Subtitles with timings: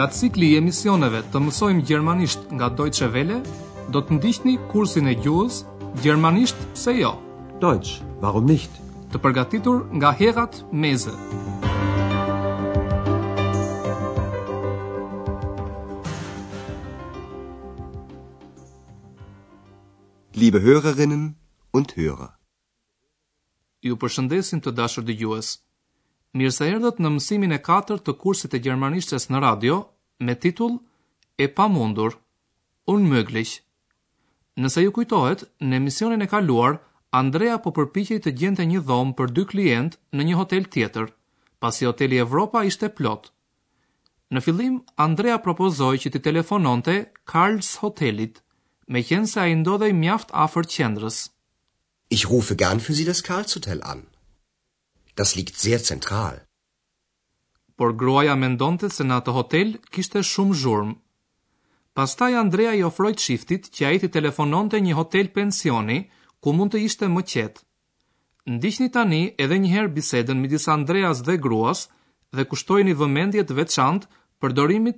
[0.00, 3.36] nga cikli i emisioneve të mësojmë gjermanisht nga Deutsche Welle,
[3.92, 5.58] do të ndihni kursin e gjuhës
[6.00, 7.10] Gjermanisht se jo.
[7.60, 8.72] Deutsch, warum nicht?
[9.12, 11.12] Të përgatitur nga Herat Meze.
[20.40, 21.26] Liebe Hörerinnen
[21.76, 22.32] und Hörer.
[23.84, 25.50] Ju përshëndesin të dashur dëgjues.
[25.50, 25.58] gjuhës.
[26.38, 29.78] Mirë se erdhët në mësimin e 4 të kursit e gjermanishtes në radio,
[30.28, 30.76] me titull
[31.42, 32.12] E pa mundur,
[32.92, 33.54] unë mëglish.
[34.62, 36.76] Nëse ju kujtohet, në emisionin e kaluar,
[37.22, 41.08] Andrea po përpikej të gjente një dhomë për dy klient në një hotel tjetër,
[41.64, 43.30] pasi hoteli Evropa ishte plot.
[44.30, 46.94] Në fillim, Andrea propozoi që të telefononte
[47.32, 48.38] Karls Hotelit,
[48.86, 51.22] me qenë se a i ndodhej mjaft afer qendrës.
[52.10, 54.09] Ich rufe gern für Sie das Karls Hotel an.
[55.16, 56.46] Das liegt sehr zentral.
[57.76, 60.94] Por gruaja mendonte se në atë hotel kishte shumë zhurmë.
[61.98, 65.96] Pastaj Andrea i ofroi çiftit që ai të telefononte një hotel pensioni
[66.44, 67.64] ku mund të ishte më qetë.
[68.56, 71.86] Ndihni tani edhe një herë bisedën midis Andreas dhe gruas
[72.36, 74.08] dhe kushtojini vëmendje të veçantë
[74.40, 74.50] për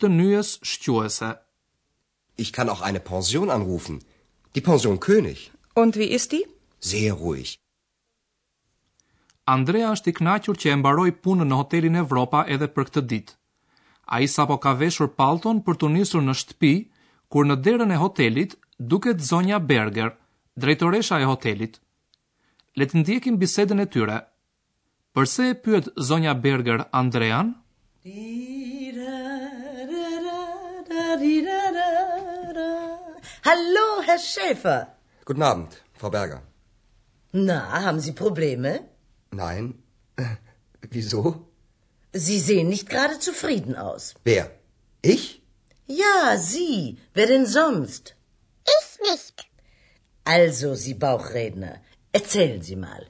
[0.00, 1.30] të nyjes shquese.
[2.38, 4.00] Ich kann auch eine Pension anrufen.
[4.54, 5.50] Die Pension König.
[5.74, 6.44] Und wie ist die?
[6.80, 7.50] Sehr ruhig.
[9.48, 13.34] Andrea është i knaqur që e mbaroi punën në hotelin Evropa edhe për këtë ditë.
[14.16, 16.72] Ai sapo ka veshur pallton për të nisur në shtëpi,
[17.32, 18.56] kur në derën e hotelit
[18.92, 20.10] duket zonja Berger,
[20.60, 21.78] drejtoresha e hotelit.
[22.76, 24.18] Le të ndjekim bisedën e tyre.
[25.16, 27.54] Përse e pyet zonja Berger Andrean?
[33.48, 34.82] Hallo, Herr Schäfer.
[35.24, 36.44] Guten Abend, Frau Berger.
[37.48, 38.68] Na, haben Sie Probleme?
[38.76, 38.96] Eh?
[39.32, 39.82] Nein.
[40.90, 41.48] Wieso?
[42.12, 44.14] Sie sehen nicht gerade zufrieden aus.
[44.24, 44.50] Wer?
[45.02, 45.42] Ich?
[45.86, 46.98] Ja, Sie.
[47.14, 48.14] Wer denn sonst?
[48.66, 49.46] Ich nicht.
[50.24, 51.80] Also, Sie Bauchredner,
[52.12, 53.06] erzählen Sie mal.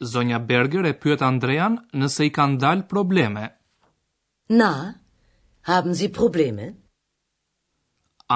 [0.00, 3.48] Sonja Berger e pyet Andrean nëse i kanë dalë probleme.
[4.48, 4.70] Na,
[5.70, 6.68] haben Sie probleme?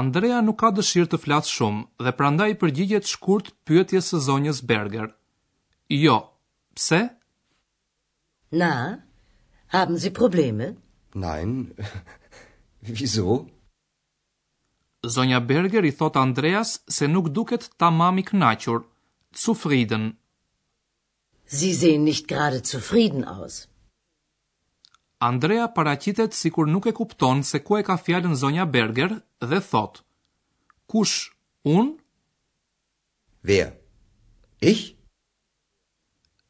[0.00, 4.62] Andrea nuk ka dëshirë të flasë shumë dhe prandaj i përgjigjet shkurt pyetjes së zonjës
[4.72, 5.12] Berger.
[5.92, 6.32] Jo.
[6.74, 7.10] Pse?
[8.50, 9.02] Na,
[9.68, 10.76] haben Sie Probleme?
[11.14, 11.74] Nein.
[12.82, 13.46] Wieso?
[15.06, 18.80] Zonja Berger i thot Andreas se nuk duket tamam i kënaqur.
[19.34, 20.16] Zufrieden.
[21.44, 23.68] Sie sehen nicht gerade zufrieden aus.
[25.20, 29.12] Andrea paraqitet sikur nuk e kupton se ku e ka fjalën zonja Berger
[29.50, 30.00] dhe thot:
[30.90, 31.16] Kush?
[31.76, 31.98] Un?
[33.44, 33.76] Wer?
[34.60, 35.01] Ich?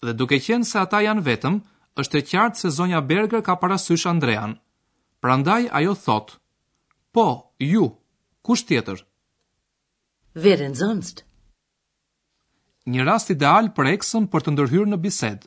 [0.06, 1.60] dhe duke qenë se ata janë vetëm,
[2.02, 4.56] është e qartë se zonja Berger ka parasysh Andrean.
[5.22, 6.28] Prandaj ajo thot:
[7.14, 7.26] Po,
[7.58, 7.84] ju,
[8.44, 8.98] kush tjetër?
[10.42, 11.22] Wer denn sonst?
[12.90, 15.46] Një rast ideal për eksën për të ndërhyrë në bisedë.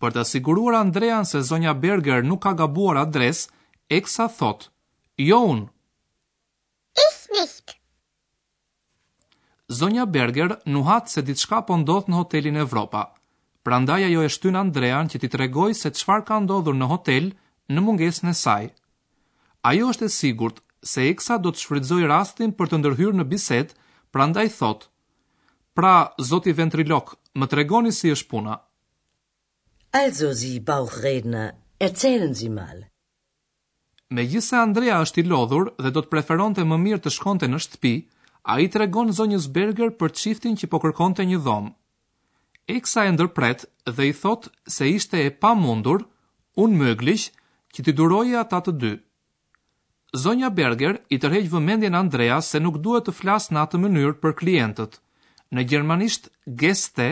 [0.00, 3.46] Për të siguruar Andrean se zonja Berger nuk ka gabuar adres,
[3.88, 4.68] eksa thot:
[5.16, 5.60] Jo un.
[7.06, 7.76] Ich nicht.
[9.78, 13.06] Zonja Berger nuhat se diçka po ndodh në hotelin Evropa.
[13.64, 17.24] Prandaj ajo e shtyn Andrean që t'i tregoj se çfarë ka ndodhur në hotel
[17.76, 18.66] në mungesën e saj.
[19.70, 20.62] Ajo është e sigurt
[20.92, 23.76] se Eksa do të shfrytëzoj rastin për të ndërhyrë në bisedë,
[24.16, 24.80] prandaj thot:
[25.76, 25.92] "Pra,
[26.30, 27.12] zoti ventrilok,
[27.42, 28.56] më tregoni si është puna."
[30.00, 31.48] Also Sie Bauchredner,
[31.90, 32.78] erzählen Sie mal.
[34.16, 37.58] Me gjithë Andrea është i lodhur dhe do të preferonte më mirë të shkonte në
[37.66, 37.94] shtëpi,
[38.54, 41.70] a i të regon zonjës Berger për qiftin që po kërkonte një dhomë.
[42.68, 43.64] Eksa e ndërpret
[43.96, 46.04] dhe i thot se ishte e pa mundur,
[46.64, 47.30] unë mëglish,
[47.74, 48.92] që t'i duroje ata të dy.
[50.22, 54.34] Zonja Berger i tërheq vëmendjen Andreas se nuk duhet të flas në atë mënyrë për
[54.42, 54.98] klientët.
[55.54, 56.30] Në gjermanisht
[56.62, 57.08] geste,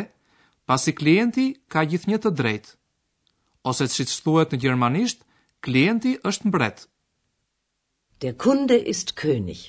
[0.66, 2.74] pasi klienti ka gjithnjë të drejtë.
[3.72, 5.22] Ose siç thuhet në gjermanisht,
[5.66, 6.84] klienti është mbret.
[8.22, 9.64] Der Kunde ist König.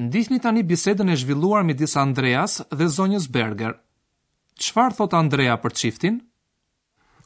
[0.00, 3.76] Ndihni tani bisedën e zhvilluar midis Andreas dhe zonjës Berger.
[4.60, 6.16] Çfarë thot Andrea për çiftin?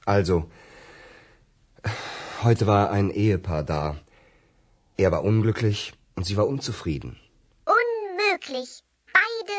[0.06, 0.36] Also,
[2.44, 3.82] heute war ein Ehepaar da.
[4.96, 5.80] Er war unglücklich
[6.14, 7.16] und sie war unzufrieden.
[7.78, 8.72] Unmöglich.
[9.18, 9.58] Beide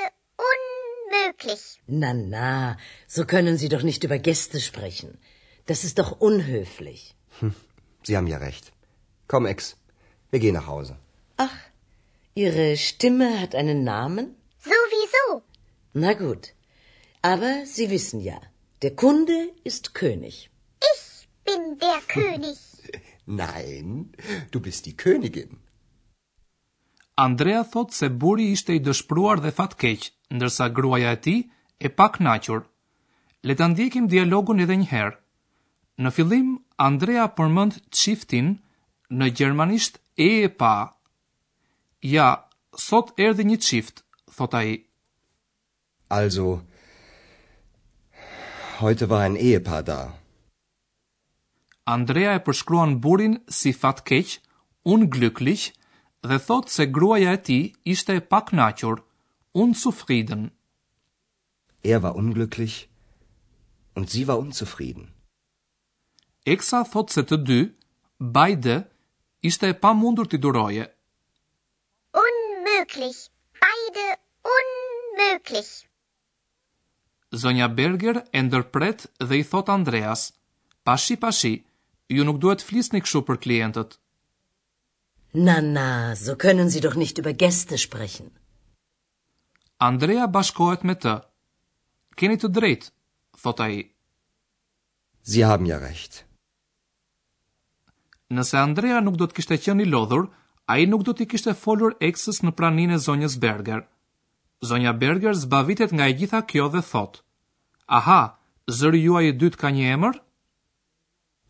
[0.51, 1.63] unmöglich.
[1.87, 2.77] Na, na,
[3.07, 5.17] so können Sie doch nicht über Gäste sprechen.
[5.65, 7.13] Das ist doch unhöflich.
[7.39, 7.53] Hm,
[8.03, 8.71] sie haben ja recht.
[9.27, 9.75] Komm, Ex,
[10.31, 10.95] wir gehen nach Hause.
[11.35, 11.57] Ach,
[12.35, 14.35] Ihre Stimme hat einen Namen?
[14.59, 15.41] Sowieso.
[15.93, 16.53] Na gut.
[17.33, 18.39] Aber Sie wissen ja,
[18.83, 19.35] der Kunde
[19.69, 20.35] ist König.
[20.93, 21.03] Ich
[21.47, 22.57] bin der König.
[23.43, 23.87] Nein,
[24.51, 25.51] du bist die Königin.
[27.25, 30.01] Andrea thot se buri ishte i dëshpruar dhe fatkeq,
[30.35, 31.35] ndërsa gruaja e ti
[31.85, 32.61] e pa nachur.
[33.45, 35.17] Le ta ndjekim dialogun edhe një herë.
[36.03, 36.49] Në fillim
[36.89, 38.53] Andrea përmend çiftin
[39.19, 40.75] në gjermanisht e e pa.
[42.15, 42.29] Ja,
[42.89, 44.03] sot erdhi një çift,
[44.37, 44.77] thot ai.
[46.21, 46.49] Also,
[48.81, 49.99] Heute war ein Ehepaar da.
[51.95, 54.33] Andrea e përshkruan burin si fatkeq,
[54.93, 55.63] unglücklich,
[56.29, 58.97] dhe thot se gruaja e tij ishte e pakënaqur,
[59.63, 60.43] unzufrieden.
[61.91, 62.75] Er war unglücklich
[63.95, 65.05] und sie war unzufrieden.
[66.55, 67.61] Exa thot se të dy,
[68.37, 68.75] beide,
[69.49, 70.85] ishte e pamundur të duroje.
[72.25, 73.17] Unmöglich.
[73.65, 74.07] Beide
[74.57, 75.69] unmöglich
[77.37, 80.23] zonja Berger e ndërpret dhe i thot Andreas,
[80.87, 81.53] pashi, pashi,
[82.11, 83.95] ju nuk duhet flisni këshu për klientët.
[85.47, 88.31] Na, na, so können si doch nicht über gäste sprechen.
[89.77, 91.15] Andrea bashkohet me të.
[92.15, 92.89] Keni të drejt,
[93.43, 93.81] thot a i.
[95.27, 96.21] Si haben ja recht.
[98.31, 100.29] Nëse Andrea nuk do të kishte qenë i lodhur,
[100.71, 103.83] ai nuk do kishtë kishte folur eksës në praninë e zonjës Berger.
[104.65, 107.24] Zonja Berger zbavitet nga e gjitha kjo dhe thotë:
[107.87, 108.21] Aha,
[108.75, 110.15] zëri juaj i dytë ka një emër?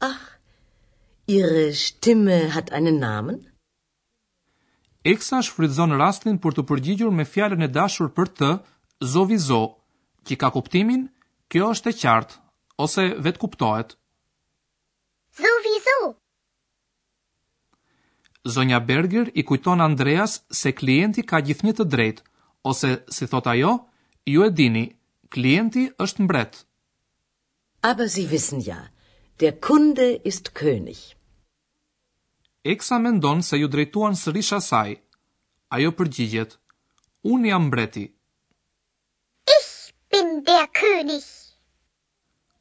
[0.04, 0.24] Ah,
[1.32, 3.38] ihre Stimme eh, hat einen Namen?
[5.08, 8.50] Eksa shfrytëzon rastin për të përgjigjur me fjalën e dashur për të,
[9.14, 9.62] zovizo,
[10.28, 11.08] që ka kuptimin,
[11.52, 12.36] kjo është e qartë
[12.84, 13.96] ose vetë kuptohet.
[15.40, 15.98] Zovizo.
[18.56, 22.26] Zonja Berger i kujton Andreas se klienti ka gjithnjë të drejtë,
[22.72, 23.78] ose si thot ajo,
[24.32, 24.86] ju e dini,
[25.36, 26.54] Klienti është mbret.
[27.84, 28.78] Aber Sie wissen ja,
[29.42, 31.00] der Kunde ist König.
[32.64, 34.94] Eksa mendon se ju drejtuan sërish asaj.
[35.76, 36.56] Ajo përgjigjet:
[37.32, 38.06] Un jam mbreti.
[39.58, 39.68] Ich
[40.12, 41.24] bin der König.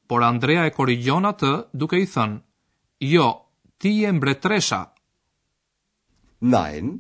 [0.09, 2.41] Por Andrea e korrigjon atë duke i thënë:
[3.13, 3.29] Jo,
[3.79, 4.83] ti je mbretresha.
[6.57, 6.91] Nein,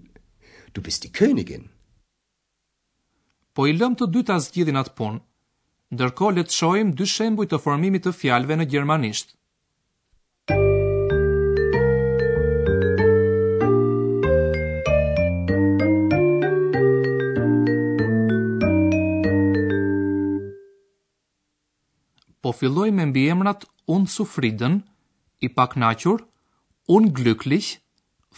[0.75, 1.67] du bist die Königin.
[3.55, 5.21] Po i lëm të dyta zgjidhin atë punë
[5.95, 9.33] ndërko letë shojmë dy shembuj të formimit të fjalve në Gjermanisht.
[22.45, 23.63] Po filloj me mbi emrat
[23.97, 24.75] unë sufridën,
[25.47, 26.27] i pak nachur,
[26.97, 27.71] unë glyklich,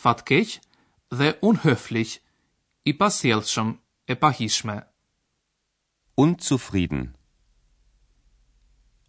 [0.03, 0.53] fatkeq,
[1.19, 2.13] dhe unë höflich,
[2.91, 3.73] i pasjelëshëm,
[4.07, 4.77] e pahishme.
[6.25, 7.05] Unë sufridën,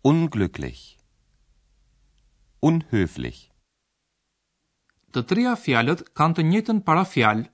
[0.05, 0.97] unglücklich,
[2.63, 3.49] unhöflich.
[5.13, 7.45] Të trea fjalët kanë të njëjtën parafjal,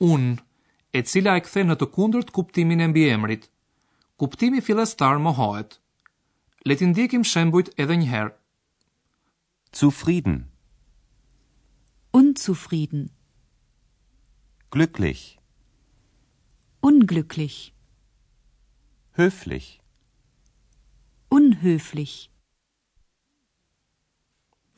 [0.00, 0.24] un,
[0.96, 3.48] e cila e kthen në të kundërt kuptimin e mbiemrit.
[4.20, 5.78] Kuptimi fillestar mohohet.
[6.66, 8.34] Le të ndjekim shembujt edhe një herë.
[9.74, 10.38] Zufrieden.
[12.14, 13.10] Unzufrieden.
[14.70, 15.38] Glücklich.
[16.82, 17.72] Unglücklich.
[19.18, 19.83] Höflich
[21.36, 22.14] unhöflich.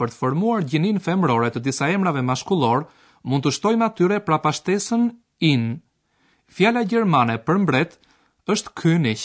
[0.00, 2.84] Për të formuar gjinin femrore të disa emrave mashkullor,
[3.30, 5.06] mund të shtojmë atyre pra pashtesën
[5.52, 5.64] in.
[6.56, 7.92] Fjala gjermane për mbret
[8.54, 9.20] është König.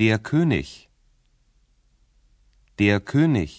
[0.00, 0.68] Der König.
[2.80, 3.50] Der König.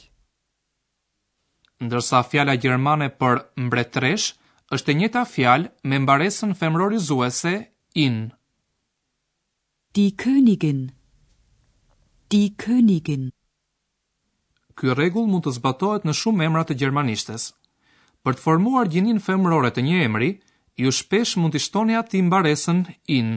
[1.85, 4.29] Ndërsa fjala gjermane për mbretresh
[4.75, 7.53] është e njëta fjalë me mbaresën femrorizuese
[8.05, 8.19] in.
[9.95, 10.15] Die Königin.
[10.15, 10.87] Die Königin
[12.31, 13.23] die Königin.
[14.77, 17.45] Ky rregull mund të zbatohet në shumë emra të gjermanishtes.
[18.23, 20.29] Për të formuar gjinin femërore të një emri,
[20.83, 22.83] ju shpesh mund të shtoni atë mbaresën
[23.17, 23.31] in.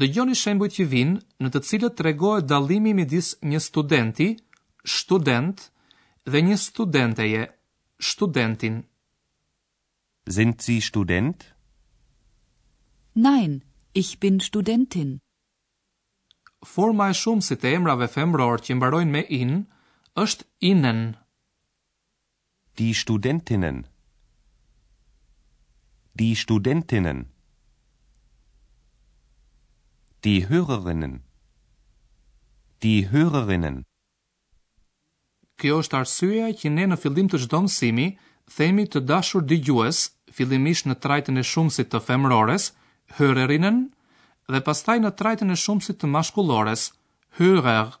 [0.00, 4.28] Dëgjoni shembujt që vinë, në të cilët tregohet dallimi midis një studenti,
[4.98, 5.64] student
[6.30, 7.42] dhe një studenteje,
[8.12, 8.80] studentin.
[10.38, 11.44] Sind Sie student?
[13.28, 13.62] Nein,
[13.94, 15.16] ich bin studentin
[16.68, 19.50] forma e shumë si të emrave femror që mbarojnë me in,
[20.24, 21.00] është inen.
[22.78, 23.82] Di studentinen.
[26.20, 27.20] Di studentinen.
[30.24, 31.14] Di hyrërinen.
[32.84, 33.78] Di hyrërinen.
[35.60, 38.08] Kjo është arsyeja që ne në fillim të çdo mësimi
[38.56, 40.00] themi të dashur dëgjues,
[40.36, 42.72] fillimisht në trajtin e shumësit të femrores,
[43.18, 43.84] hyrërinen,
[44.52, 46.88] dhe pastaj në trajtën e shumësit të mashkullores,
[47.38, 47.92] hërër.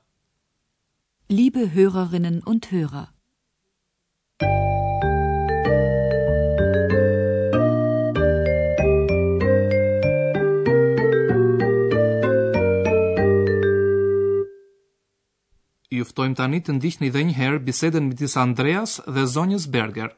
[1.32, 3.10] Liebe hörerinnen und hërër.
[15.94, 20.10] Juftojmë tani të ndihni dhe njëherë bisedën më tisë Andreas dhe Zonjës Berger.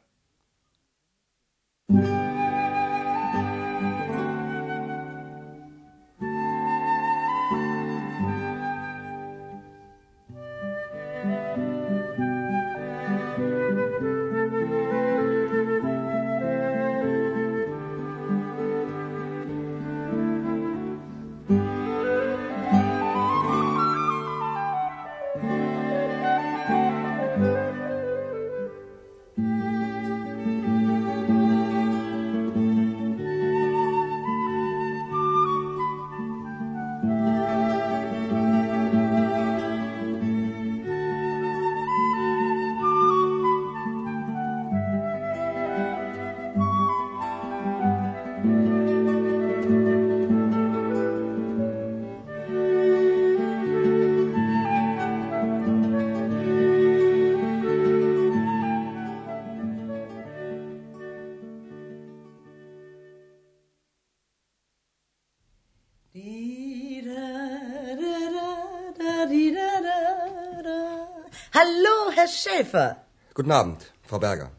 [71.56, 72.96] Hallo, Herr Schäfer.
[73.34, 74.50] Guten Abend, Frau Berger.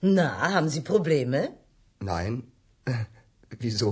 [0.00, 1.40] Na, haben Sie Probleme?
[2.00, 2.42] Nein.
[3.60, 3.90] Wieso?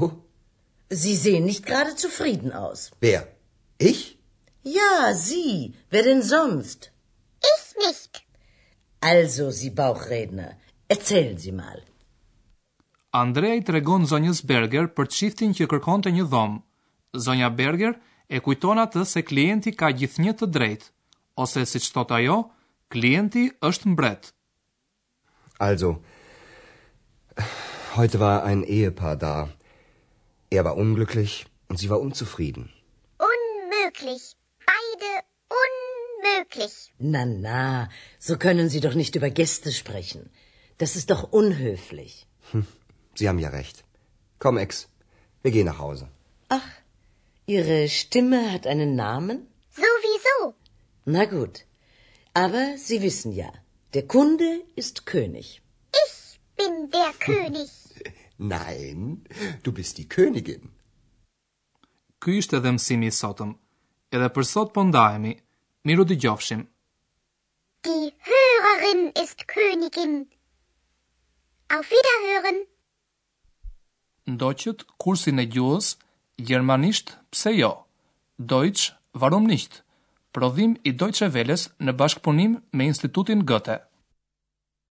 [0.88, 2.90] Sie sehen nicht gerade zufrieden aus.
[3.02, 3.28] Wer?
[3.76, 4.16] Ich?
[4.62, 5.74] Ja, Sie.
[5.90, 6.92] Wer denn sonst?
[7.54, 8.24] Ich nicht.
[9.02, 10.56] Also, Sie Bauchredner,
[10.88, 11.78] erzählen Sie mal.
[13.12, 16.58] Andrej tregon zonjës Berger për çiftin që kërkonte një dhomë.
[17.26, 17.98] Zonja Berger
[18.30, 20.93] e kujton atë se klienti ka gjithnjë të drejtë.
[21.36, 22.36] ose si thot ajo,
[22.92, 24.30] klienti është mbret.
[25.58, 25.96] Also,
[27.96, 29.36] heute war ein Ehepaar da.
[30.50, 32.70] Er war unglücklich und sie war unzufrieden.
[33.32, 34.36] Unmöglich.
[34.72, 35.10] Beide
[35.64, 36.74] unmöglich.
[36.98, 37.88] Na, na,
[38.20, 40.30] so können Sie doch nicht über Gäste sprechen.
[40.78, 42.26] Das ist doch unhöflich.
[42.52, 42.66] Hm,
[43.14, 43.84] Sie haben ja recht.
[44.38, 44.88] Komm, Ex,
[45.42, 46.08] wir gehen nach Hause.
[46.48, 46.68] Ach,
[47.46, 49.46] Ihre Stimme hat einen Namen?
[51.06, 51.64] Na gut,
[52.34, 53.52] aber Sie wissen ja,
[53.92, 55.60] der Kunde ist König.
[55.92, 57.68] Ich bin der König.
[58.38, 59.22] Nein,
[59.62, 60.70] du bist die Königin.
[62.22, 63.50] Ky ishte edhe mësimi i sotëm.
[64.14, 65.34] Edhe për sot po ndahemi.
[65.84, 66.62] Miru dëgjofshim.
[67.84, 70.16] Die Hörerin ist Königin.
[71.68, 72.62] Auf Wiederhören.
[74.24, 75.98] Ndoqët kursin e gjuhës
[76.40, 77.72] gjermanisht pse jo?
[78.40, 79.83] Deutsch warum nicht?
[80.34, 83.78] prodhim i Deutsche Welles në bashkëpunim me Institutin Goethe.